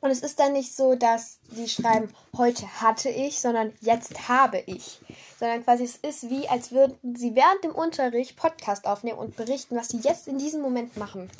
Und 0.04 0.10
es 0.10 0.20
ist 0.20 0.38
dann 0.38 0.52
nicht 0.52 0.76
so, 0.76 0.96
dass 0.96 1.38
die 1.56 1.66
schreiben, 1.66 2.10
heute 2.36 2.66
hatte 2.82 3.08
ich, 3.08 3.40
sondern 3.40 3.72
jetzt 3.80 4.28
habe 4.28 4.62
ich. 4.66 5.00
Sondern 5.40 5.64
quasi 5.64 5.84
es 5.84 5.96
ist 5.96 6.28
wie, 6.28 6.46
als 6.46 6.72
würden 6.72 7.16
sie 7.16 7.34
während 7.34 7.64
dem 7.64 7.74
Unterricht 7.74 8.36
Podcast 8.36 8.86
aufnehmen 8.86 9.18
und 9.18 9.34
berichten, 9.34 9.76
was 9.76 9.88
sie 9.88 10.00
jetzt 10.00 10.28
in 10.28 10.36
diesem 10.36 10.60
Moment 10.60 10.98
machen. 10.98 11.30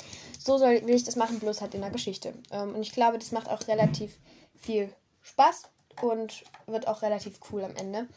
So 0.45 0.59
soll, 0.59 0.85
will 0.85 0.93
ich 0.93 1.03
das 1.03 1.15
machen, 1.15 1.39
bloß 1.39 1.61
halt 1.61 1.73
in 1.73 1.81
der 1.81 1.89
Geschichte. 1.89 2.35
Ähm, 2.51 2.75
und 2.75 2.83
ich 2.83 2.91
glaube, 2.91 3.17
das 3.17 3.31
macht 3.31 3.49
auch 3.49 3.67
relativ 3.67 4.19
viel 4.55 4.93
Spaß 5.23 5.63
und 6.03 6.43
wird 6.67 6.87
auch 6.87 7.01
relativ 7.01 7.39
cool 7.51 7.63
am 7.63 7.75
Ende. 7.75 8.07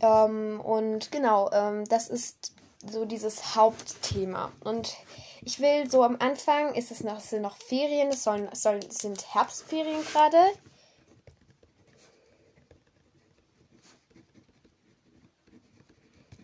Ähm, 0.00 0.60
und 0.60 1.10
genau, 1.10 1.50
ähm, 1.52 1.86
das 1.86 2.10
ist 2.10 2.52
so 2.86 3.06
dieses 3.06 3.56
Hauptthema. 3.56 4.52
Und 4.62 4.94
ich 5.40 5.58
will 5.58 5.90
so 5.90 6.02
am 6.02 6.16
Anfang, 6.18 6.74
ist 6.74 6.90
es 6.90 7.02
noch, 7.02 7.20
sind 7.20 7.40
noch 7.40 7.56
Ferien, 7.56 8.08
es, 8.08 8.24
sollen, 8.24 8.46
es 8.52 8.60
sollen, 8.60 8.84
es 8.86 8.98
sind 8.98 9.34
Herbstferien 9.34 10.04
gerade. 10.04 10.36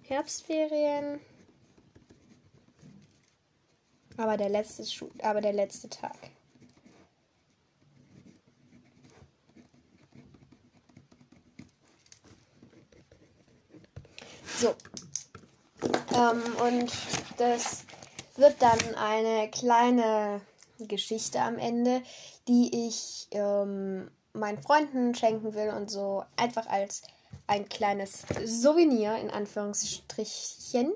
Herbstferien. 0.04 1.20
Aber 4.20 4.36
der 4.36 4.50
letzte, 4.50 4.84
Schu 4.84 5.08
aber 5.22 5.40
der 5.40 5.54
letzte 5.54 5.88
Tag. 5.88 6.14
So. 14.58 14.74
Ähm, 16.14 16.42
und 16.62 16.92
das 17.38 17.84
wird 18.36 18.60
dann 18.60 18.94
eine 18.94 19.48
kleine 19.50 20.42
Geschichte 20.80 21.40
am 21.40 21.56
Ende, 21.56 22.02
die 22.46 22.88
ich 22.88 23.26
ähm, 23.30 24.10
meinen 24.34 24.60
Freunden 24.60 25.14
schenken 25.14 25.54
will 25.54 25.70
und 25.70 25.90
so 25.90 26.24
einfach 26.36 26.66
als 26.66 27.04
ein 27.46 27.70
kleines 27.70 28.26
Souvenir 28.44 29.16
in 29.16 29.30
Anführungsstrichen. 29.30 30.92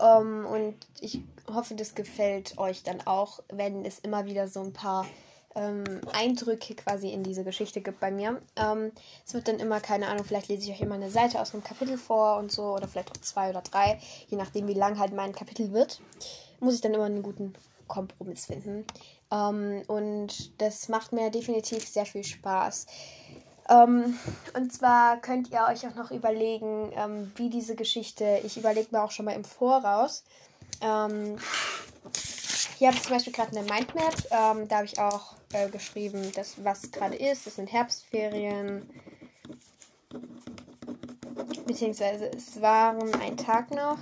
Ähm, 0.00 0.46
und 0.46 0.76
ich 1.02 1.20
hoffe, 1.52 1.74
das 1.74 1.94
gefällt 1.94 2.58
euch 2.58 2.82
dann 2.82 3.00
auch, 3.06 3.40
wenn 3.52 3.84
es 3.84 3.98
immer 3.98 4.24
wieder 4.24 4.48
so 4.48 4.60
ein 4.60 4.72
paar 4.72 5.06
ähm, 5.54 5.84
Eindrücke 6.12 6.74
quasi 6.74 7.10
in 7.10 7.22
diese 7.22 7.44
Geschichte 7.44 7.80
gibt 7.80 8.00
bei 8.00 8.10
mir. 8.10 8.40
Ähm, 8.56 8.92
es 9.26 9.34
wird 9.34 9.48
dann 9.48 9.58
immer, 9.58 9.80
keine 9.80 10.08
Ahnung, 10.08 10.24
vielleicht 10.24 10.48
lese 10.48 10.64
ich 10.64 10.76
euch 10.76 10.80
immer 10.80 10.96
eine 10.96 11.10
Seite 11.10 11.40
aus 11.40 11.54
einem 11.54 11.64
Kapitel 11.64 11.96
vor 11.96 12.38
und 12.38 12.50
so, 12.50 12.74
oder 12.74 12.88
vielleicht 12.88 13.10
auch 13.10 13.20
zwei 13.20 13.50
oder 13.50 13.62
drei, 13.62 13.98
je 14.28 14.36
nachdem, 14.36 14.68
wie 14.68 14.74
lang 14.74 14.98
halt 14.98 15.12
mein 15.12 15.34
Kapitel 15.34 15.72
wird. 15.72 16.00
Muss 16.60 16.74
ich 16.74 16.80
dann 16.80 16.94
immer 16.94 17.04
einen 17.04 17.22
guten 17.22 17.54
Kompromiss 17.86 18.46
finden. 18.46 18.84
Ähm, 19.30 19.82
und 19.86 20.60
das 20.60 20.88
macht 20.88 21.12
mir 21.12 21.30
definitiv 21.30 21.86
sehr 21.86 22.06
viel 22.06 22.24
Spaß. 22.24 22.86
Ähm, 23.68 24.18
und 24.54 24.72
zwar 24.72 25.20
könnt 25.20 25.50
ihr 25.50 25.66
euch 25.70 25.86
auch 25.86 25.94
noch 25.94 26.10
überlegen, 26.10 26.92
ähm, 26.94 27.32
wie 27.36 27.48
diese 27.48 27.76
Geschichte, 27.76 28.40
ich 28.44 28.56
überlege 28.56 28.88
mir 28.90 29.02
auch 29.02 29.10
schon 29.10 29.24
mal 29.24 29.32
im 29.32 29.44
Voraus. 29.44 30.24
Ähm, 30.80 31.38
hier 32.78 32.88
habe 32.88 32.96
ich 32.96 33.02
zum 33.02 33.12
Beispiel 33.12 33.32
gerade 33.32 33.56
eine 33.56 33.62
Mindmap. 33.62 34.14
Ähm, 34.30 34.68
da 34.68 34.76
habe 34.76 34.86
ich 34.86 34.98
auch 34.98 35.34
äh, 35.52 35.68
geschrieben, 35.68 36.32
dass, 36.32 36.62
was 36.64 36.90
gerade 36.90 37.16
ist. 37.16 37.46
Das 37.46 37.56
sind 37.56 37.72
Herbstferien. 37.72 38.88
Beziehungsweise 41.66 42.30
es 42.32 42.60
waren 42.60 43.14
ein 43.20 43.36
Tag 43.36 43.70
noch 43.70 43.98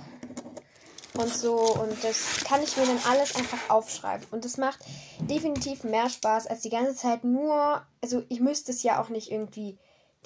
und 1.13 1.33
so. 1.33 1.55
Und 1.55 2.03
das 2.03 2.43
kann 2.43 2.63
ich 2.63 2.75
mir 2.77 2.85
dann 2.85 2.99
alles 3.09 3.35
einfach 3.35 3.69
aufschreiben. 3.69 4.27
Und 4.31 4.45
das 4.45 4.57
macht 4.57 4.79
definitiv 5.19 5.83
mehr 5.83 6.09
Spaß, 6.09 6.47
als 6.47 6.61
die 6.61 6.69
ganze 6.69 6.95
Zeit 6.95 7.23
nur. 7.23 7.85
Also, 8.01 8.23
ich 8.29 8.39
müsste 8.39 8.71
es 8.71 8.83
ja 8.83 9.01
auch 9.01 9.09
nicht 9.09 9.31
irgendwie 9.31 9.77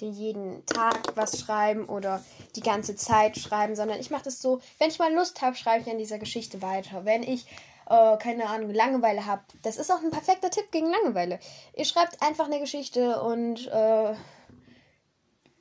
jeden 0.06 0.64
Tag 0.66 1.16
was 1.16 1.40
schreiben 1.40 1.84
oder 1.86 2.24
die 2.56 2.60
ganze 2.60 2.96
Zeit 2.96 3.38
schreiben, 3.38 3.76
sondern 3.76 4.00
ich 4.00 4.10
mache 4.10 4.24
das 4.24 4.40
so, 4.40 4.60
wenn 4.78 4.88
ich 4.88 4.98
mal 4.98 5.12
Lust 5.12 5.42
habe, 5.42 5.56
schreibe 5.56 5.82
ich 5.82 5.90
an 5.90 5.98
dieser 5.98 6.18
Geschichte 6.18 6.62
weiter. 6.62 7.04
Wenn 7.04 7.22
ich, 7.22 7.46
äh, 7.88 8.16
keine 8.18 8.48
Ahnung, 8.48 8.70
Langeweile 8.70 9.26
habe, 9.26 9.42
das 9.62 9.76
ist 9.76 9.90
auch 9.90 10.02
ein 10.02 10.10
perfekter 10.10 10.50
Tipp 10.50 10.70
gegen 10.70 10.90
Langeweile. 10.90 11.38
Ihr 11.76 11.84
schreibt 11.84 12.22
einfach 12.22 12.46
eine 12.46 12.60
Geschichte 12.60 13.20
und 13.22 13.66
äh, 13.68 14.14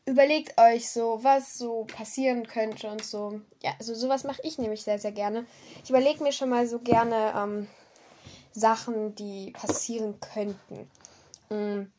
überlegt 0.05 0.59
euch 0.59 0.89
so, 0.89 1.19
was 1.21 1.57
so 1.57 1.85
passieren 1.85 2.47
könnte 2.47 2.89
und 2.89 3.03
so. 3.03 3.41
Ja, 3.61 3.71
also 3.77 3.93
sowas 3.93 4.23
mache 4.23 4.41
ich 4.43 4.57
nämlich 4.57 4.83
sehr, 4.83 4.99
sehr 4.99 5.11
gerne. 5.11 5.45
Ich 5.83 5.89
überlege 5.89 6.23
mir 6.23 6.31
schon 6.31 6.49
mal 6.49 6.67
so 6.67 6.79
gerne 6.79 7.33
ähm, 7.35 7.67
Sachen, 8.53 9.13
die 9.15 9.51
passieren 9.51 10.19
könnten. 10.19 10.89
Mhm. 11.49 11.91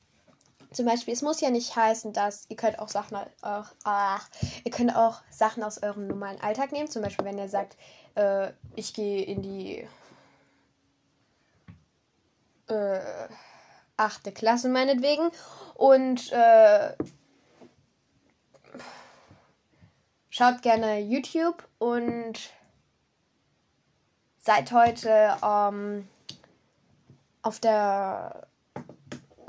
Zum 0.70 0.86
Beispiel, 0.86 1.14
es 1.14 1.22
muss 1.22 1.40
ja 1.40 1.50
nicht 1.50 1.74
heißen, 1.74 2.12
dass 2.12 2.46
ihr 2.48 2.56
könnt 2.56 2.78
auch 2.78 2.88
Sachen 2.88 3.16
auch, 3.42 3.66
ach, 3.84 4.28
ihr 4.64 4.70
könnt 4.70 4.94
auch 4.94 5.22
Sachen 5.30 5.62
aus 5.62 5.82
eurem 5.82 6.06
normalen 6.06 6.40
Alltag 6.40 6.72
nehmen. 6.72 6.90
Zum 6.90 7.02
Beispiel, 7.02 7.24
wenn 7.24 7.38
ihr 7.38 7.48
sagt, 7.48 7.76
äh, 8.14 8.52
ich 8.76 8.92
gehe 8.92 9.24
in 9.24 9.42
die 9.42 9.88
äh, 12.68 13.28
achte 13.96 14.32
Klasse 14.32 14.68
meinetwegen 14.68 15.30
und 15.74 16.30
äh, 16.32 16.92
Schaut 20.38 20.62
gerne 20.62 21.00
YouTube 21.00 21.66
und 21.78 22.34
seid 24.38 24.70
heute 24.70 25.36
ähm, 25.42 26.08
auf 27.42 27.58
der 27.58 28.46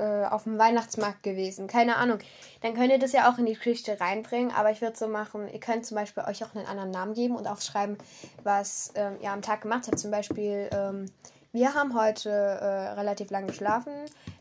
äh, 0.00 0.24
auf 0.24 0.44
dem 0.44 0.58
Weihnachtsmarkt 0.58 1.22
gewesen. 1.22 1.66
Keine 1.66 1.96
Ahnung. 1.96 2.18
Dann 2.62 2.74
könnt 2.74 2.90
ihr 2.90 2.98
das 2.98 3.12
ja 3.12 3.30
auch 3.30 3.38
in 3.38 3.46
die 3.46 3.54
Geschichte 3.54 4.00
reinbringen. 4.00 4.50
Aber 4.52 4.70
ich 4.70 4.80
würde 4.80 4.96
so 4.96 5.06
machen, 5.08 5.48
ihr 5.52 5.60
könnt 5.60 5.86
zum 5.86 5.96
Beispiel 5.96 6.24
euch 6.24 6.42
auch 6.44 6.54
einen 6.54 6.66
anderen 6.66 6.90
Namen 6.90 7.14
geben 7.14 7.36
und 7.36 7.46
aufschreiben, 7.46 7.98
was 8.42 8.92
ähm, 8.94 9.16
ihr 9.20 9.30
am 9.30 9.42
Tag 9.42 9.62
gemacht 9.62 9.86
habt. 9.86 9.98
Zum 9.98 10.10
Beispiel 10.10 10.68
ähm, 10.72 11.06
wir 11.52 11.74
haben 11.74 12.00
heute 12.00 12.30
äh, 12.30 12.90
relativ 12.92 13.30
lang 13.30 13.48
geschlafen. 13.48 13.92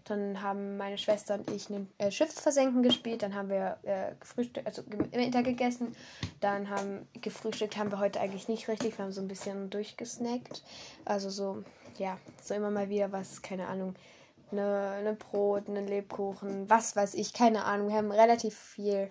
Dann 0.05 0.43
haben 0.43 0.77
meine 0.77 0.99
Schwester 0.99 1.35
und 1.35 1.49
ich 1.49 1.67
ein 1.69 1.87
äh, 1.97 2.11
Schiff 2.11 2.31
versenken 2.31 2.83
gespielt. 2.83 3.23
Dann 3.23 3.33
haben 3.33 3.49
wir 3.49 3.77
äh, 3.81 4.13
gefrühstückt, 4.19 4.67
also 4.67 4.83
Mittag 5.11 5.45
gegessen. 5.45 5.95
Dann 6.39 6.69
haben 6.69 7.07
gefrühstückt 7.19 7.77
haben 7.77 7.91
wir 7.91 7.99
heute 7.99 8.19
eigentlich 8.19 8.47
nicht 8.47 8.67
richtig. 8.67 8.97
Wir 8.97 9.05
haben 9.05 9.11
so 9.11 9.21
ein 9.21 9.27
bisschen 9.27 9.71
durchgesnackt. 9.71 10.63
Also 11.03 11.31
so, 11.31 11.63
ja, 11.97 12.19
so 12.43 12.53
immer 12.53 12.69
mal 12.69 12.89
wieder 12.89 13.11
was, 13.11 13.41
keine 13.41 13.67
Ahnung. 13.67 13.95
Eine, 14.51 14.95
eine 14.97 15.13
Brot, 15.13 15.67
einen 15.67 15.87
Lebkuchen, 15.87 16.69
was 16.69 16.95
weiß 16.95 17.13
ich, 17.13 17.33
keine 17.33 17.65
Ahnung. 17.65 17.89
Wir 17.89 17.97
haben 17.97 18.11
relativ 18.11 18.57
viel. 18.57 19.09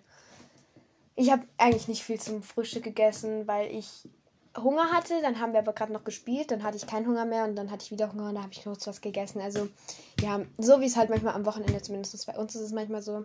Ich 1.15 1.31
habe 1.31 1.43
eigentlich 1.57 1.89
nicht 1.89 2.03
viel 2.03 2.21
zum 2.21 2.43
Frühstück 2.43 2.85
gegessen, 2.85 3.47
weil 3.47 3.73
ich 3.73 4.09
Hunger 4.57 4.91
hatte, 4.93 5.21
dann 5.23 5.41
haben 5.41 5.53
wir 5.53 5.61
aber 5.61 5.73
gerade 5.73 5.93
noch 5.93 6.05
gespielt, 6.05 6.51
dann 6.51 6.63
hatte 6.63 6.77
ich 6.77 6.87
keinen 6.87 7.07
Hunger 7.07 7.25
mehr 7.25 7.45
und 7.45 7.57
dann 7.57 7.71
hatte 7.71 7.85
ich 7.85 7.91
wieder 7.91 8.13
Hunger 8.13 8.29
und 8.29 8.35
dann 8.35 8.43
habe 8.43 8.53
ich 8.53 8.65
kurz 8.65 8.87
was 8.87 9.01
gegessen. 9.01 9.41
Also 9.41 9.69
ja, 10.21 10.41
so 10.59 10.81
wie 10.81 10.87
es 10.87 10.97
halt 10.97 11.11
manchmal 11.11 11.35
am 11.35 11.47
Wochenende 11.47 11.81
zumindest 11.83 12.27
bei 12.27 12.37
uns 12.37 12.55
ist 12.55 12.63
es 12.63 12.73
manchmal 12.73 13.03
so. 13.03 13.25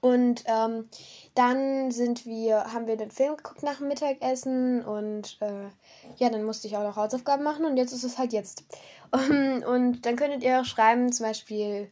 Und 0.00 0.44
ähm, 0.46 0.88
dann 1.34 1.90
sind 1.90 2.26
wir, 2.26 2.72
haben 2.72 2.86
wir 2.86 2.96
den 2.96 3.10
Film 3.10 3.36
geguckt 3.36 3.62
nach 3.62 3.78
dem 3.78 3.88
Mittagessen 3.88 4.84
und 4.84 5.38
äh, 5.40 5.68
ja, 6.16 6.30
dann 6.30 6.44
musste 6.44 6.66
ich 6.68 6.76
auch 6.76 6.82
noch 6.82 6.96
Hausaufgaben 6.96 7.42
machen 7.42 7.64
und 7.64 7.76
jetzt 7.76 7.92
ist 7.92 8.04
es 8.04 8.18
halt 8.18 8.32
jetzt. 8.32 8.64
Um, 9.12 9.62
und 9.66 10.02
dann 10.02 10.16
könntet 10.16 10.42
ihr 10.42 10.60
auch 10.60 10.64
schreiben, 10.64 11.12
zum 11.12 11.26
Beispiel, 11.26 11.90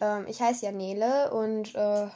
ähm, 0.00 0.26
ich 0.28 0.40
heiße 0.40 0.64
ja 0.64 0.72
Nele 0.72 1.32
und 1.32 1.74
äh, 1.74 2.08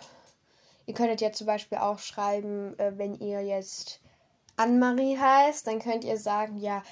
ihr 0.87 0.95
könntet 0.95 1.21
ja 1.21 1.33
zum 1.33 1.47
Beispiel 1.47 1.79
auch 1.79 1.99
schreiben, 1.99 2.79
äh, 2.79 2.93
wenn 2.97 3.15
ihr 3.15 3.43
jetzt 3.43 4.01
Anne-Marie 4.57 5.19
heißt, 5.19 5.67
dann 5.67 5.81
könnt 5.81 6.05
ihr 6.05 6.19
sagen, 6.19 6.57
ja, 6.59 6.83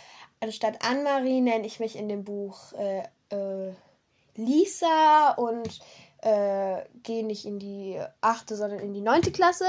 anstatt 0.40 0.84
Anne-Marie 0.84 1.40
nenne 1.40 1.66
ich 1.66 1.80
mich 1.80 1.96
in 1.96 2.08
dem 2.08 2.24
Buch 2.24 2.72
äh, 2.74 3.02
äh, 3.30 3.72
Lisa 4.36 5.30
und 5.36 5.80
äh, 6.24 6.84
gehe 7.02 7.24
nicht 7.24 7.44
in 7.44 7.58
die 7.58 8.00
achte, 8.20 8.56
sondern 8.56 8.80
in 8.80 8.92
die 8.92 9.00
neunte 9.00 9.30
Klasse 9.30 9.66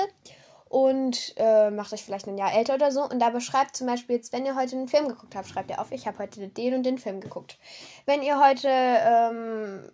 und 0.70 1.34
äh, 1.38 1.70
macht 1.70 1.94
euch 1.94 2.04
vielleicht 2.04 2.28
ein 2.28 2.38
Jahr 2.38 2.54
älter 2.54 2.76
oder 2.76 2.92
so. 2.92 3.04
Und 3.04 3.20
da 3.20 3.30
beschreibt 3.30 3.78
zum 3.78 3.88
Beispiel 3.88 4.16
jetzt, 4.16 4.34
wenn 4.34 4.46
ihr 4.46 4.56
heute 4.56 4.76
einen 4.76 4.88
Film 4.88 5.08
geguckt 5.08 5.36
habt, 5.36 5.48
schreibt 5.48 5.70
ihr 5.70 5.80
auf, 5.80 5.92
ich 5.92 6.08
habe 6.08 6.20
heute 6.20 6.48
den 6.48 6.74
und 6.74 6.84
den 6.84 6.98
Film 6.98 7.22
geguckt. 7.22 7.58
Wenn 8.06 8.22
ihr 8.24 8.40
heute 8.40 8.68
ähm, 8.70 9.92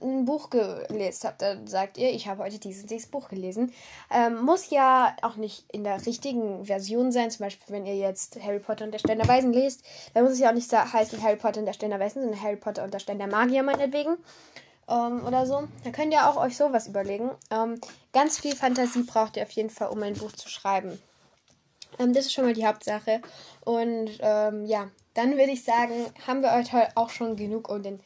ein 0.00 0.24
Buch 0.24 0.50
gelesen 0.50 1.28
habt, 1.28 1.42
dann 1.42 1.66
sagt 1.66 1.98
ihr, 1.98 2.10
ich 2.10 2.28
habe 2.28 2.42
heute 2.42 2.58
dieses, 2.58 2.86
dieses 2.86 3.08
Buch 3.08 3.28
gelesen. 3.28 3.72
Ähm, 4.10 4.42
muss 4.42 4.70
ja 4.70 5.14
auch 5.22 5.36
nicht 5.36 5.64
in 5.72 5.84
der 5.84 6.04
richtigen 6.06 6.64
Version 6.64 7.12
sein. 7.12 7.30
Zum 7.30 7.46
Beispiel, 7.46 7.74
wenn 7.74 7.86
ihr 7.86 7.96
jetzt 7.96 8.42
Harry 8.42 8.58
Potter 8.58 8.84
und 8.84 8.92
der 8.92 8.98
Stein 8.98 9.18
der 9.18 9.28
Weisen 9.28 9.52
lest, 9.52 9.82
dann 10.14 10.24
muss 10.24 10.32
es 10.32 10.38
ja 10.38 10.50
auch 10.50 10.54
nicht 10.54 10.72
heißen 10.72 11.22
Harry 11.22 11.36
Potter 11.36 11.60
und 11.60 11.66
der 11.66 11.72
Stein 11.72 11.90
der 11.90 12.00
Weisen, 12.00 12.22
sondern 12.22 12.42
Harry 12.42 12.56
Potter 12.56 12.84
und 12.84 12.92
der 12.92 13.00
Stein 13.00 13.18
der 13.18 13.28
Magier 13.28 13.62
meinetwegen. 13.62 14.16
Ähm, 14.88 15.26
oder 15.26 15.46
so. 15.46 15.66
Dann 15.84 15.92
könnt 15.92 16.12
ihr 16.12 16.28
auch 16.28 16.36
euch 16.36 16.56
sowas 16.56 16.86
überlegen. 16.86 17.30
Ähm, 17.50 17.80
ganz 18.12 18.38
viel 18.38 18.54
Fantasie 18.54 19.02
braucht 19.02 19.36
ihr 19.36 19.42
auf 19.42 19.50
jeden 19.50 19.70
Fall, 19.70 19.88
um 19.88 20.02
ein 20.02 20.14
Buch 20.14 20.32
zu 20.32 20.48
schreiben. 20.48 21.00
Ähm, 21.98 22.12
das 22.12 22.26
ist 22.26 22.32
schon 22.32 22.44
mal 22.44 22.54
die 22.54 22.66
Hauptsache. 22.66 23.20
Und 23.64 24.10
ähm, 24.20 24.64
ja, 24.66 24.88
dann 25.14 25.32
würde 25.32 25.52
ich 25.52 25.64
sagen, 25.64 25.94
haben 26.26 26.42
wir 26.42 26.52
heute 26.52 26.88
auch 26.94 27.10
schon 27.10 27.36
genug 27.36 27.68
um 27.68 27.82
den 27.82 28.00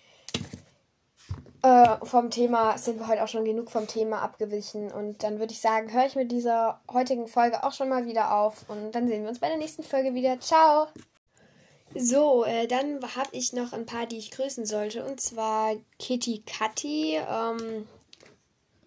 äh, 1.63 1.97
vom 2.07 2.31
Thema 2.31 2.79
sind 2.79 2.99
wir 2.99 3.09
heute 3.09 3.23
auch 3.23 3.29
schon 3.29 3.45
genug 3.45 3.71
vom 3.71 3.87
Thema 3.87 4.23
abgewichen. 4.23 4.91
Und 4.91 5.23
dann 5.23 5.39
würde 5.39 5.53
ich 5.53 5.61
sagen, 5.61 5.93
höre 5.93 6.07
ich 6.07 6.17
mit 6.17 6.33
dieser 6.33 6.81
heutigen 6.91 7.29
Folge 7.29 7.63
auch 7.65 7.73
schon 7.73 7.89
mal 7.89 8.07
wieder 8.07 8.35
auf. 8.35 8.65
Und 8.69 8.93
dann 8.93 9.09
sehen 9.09 9.23
wir 9.23 9.29
uns 9.29 9.41
bei 9.41 9.49
der 9.49 9.59
nächsten 9.59 9.83
Folge 9.83 10.15
wieder. 10.15 10.41
Ciao! 10.41 10.87
So, 11.95 12.45
äh, 12.45 12.67
dann 12.69 13.01
habe 13.17 13.31
ich 13.33 13.53
noch 13.53 13.73
ein 13.73 13.87
paar, 13.87 14.07
die 14.07 14.19
ich 14.19 14.31
grüßen 14.31 14.65
sollte. 14.65 15.05
Und 15.05 15.21
zwar 15.21 15.75
Kitty 15.99 16.43
Katti, 16.47 17.17
ähm, 17.17 17.87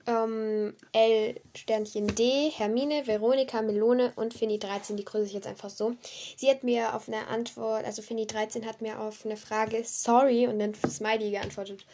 ähm, 0.05 0.73
L 0.91 1.39
Sternchen 1.55 2.07
D, 2.07 2.49
Hermine, 2.49 3.07
Veronika, 3.07 3.61
Melone 3.61 4.13
und 4.15 4.33
Finny 4.33 4.59
13. 4.59 4.97
Die 4.97 5.05
grüße 5.05 5.25
ich 5.25 5.33
jetzt 5.33 5.47
einfach 5.47 5.69
so. 5.69 5.95
Sie 6.37 6.49
hat 6.49 6.63
mir 6.63 6.95
auf 6.95 7.07
eine 7.07 7.27
Antwort, 7.27 7.85
also 7.85 8.01
Finny 8.01 8.27
13 8.27 8.65
hat 8.65 8.81
mir 8.81 8.99
auf 8.99 9.25
eine 9.25 9.37
Frage 9.37 9.83
Sorry 9.85 10.47
und 10.47 10.59
dann 10.59 10.73
Smiley 10.73 11.31
geantwortet. 11.31 11.85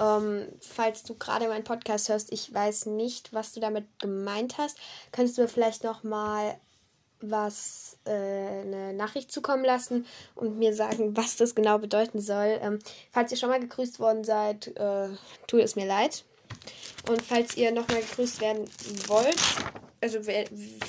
Ähm, 0.00 0.48
falls 0.60 1.02
du 1.02 1.14
gerade 1.14 1.48
meinen 1.48 1.64
Podcast 1.64 2.08
hörst, 2.08 2.32
ich 2.32 2.52
weiß 2.52 2.86
nicht, 2.86 3.32
was 3.32 3.52
du 3.52 3.60
damit 3.60 3.86
gemeint 4.00 4.58
hast. 4.58 4.78
Könntest 5.12 5.38
du 5.38 5.42
mir 5.42 5.48
vielleicht 5.48 5.82
noch 5.82 6.02
mal 6.02 6.58
was 7.20 7.96
äh, 8.04 8.10
eine 8.10 8.92
Nachricht 8.92 9.32
zukommen 9.32 9.64
lassen 9.64 10.06
und 10.34 10.58
mir 10.58 10.74
sagen, 10.74 11.14
was 11.16 11.36
das 11.36 11.54
genau 11.54 11.78
bedeuten 11.78 12.20
soll. 12.20 12.58
Ähm, 12.62 12.78
falls 13.10 13.30
ihr 13.32 13.38
schon 13.38 13.50
mal 13.50 13.60
gegrüßt 13.60 14.00
worden 14.00 14.24
seid, 14.24 14.68
äh, 14.76 15.08
tut 15.46 15.60
es 15.60 15.76
mir 15.76 15.86
leid. 15.86 16.24
Und 17.08 17.22
falls 17.22 17.56
ihr 17.56 17.72
nochmal 17.72 18.00
gegrüßt 18.00 18.40
werden 18.40 18.68
wollt, 19.06 19.38
also 20.00 20.20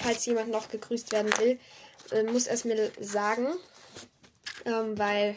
falls 0.01 0.25
jemand 0.25 0.50
noch 0.50 0.69
gegrüßt 0.69 1.12
werden 1.12 1.31
will, 1.39 1.59
äh, 2.12 2.24
muss 2.24 2.48
es 2.48 2.65
mir 2.65 2.91
sagen, 3.00 3.48
ähm, 4.65 4.98
weil 4.98 5.36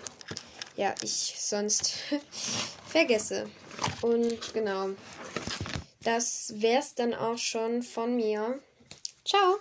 ja 0.76 0.94
ich 1.02 1.34
sonst 1.38 1.94
vergesse. 2.86 3.48
Und 4.00 4.54
genau, 4.54 4.90
das 6.02 6.52
wär's 6.56 6.94
dann 6.94 7.14
auch 7.14 7.38
schon 7.38 7.82
von 7.82 8.16
mir. 8.16 8.60
Ciao! 9.24 9.58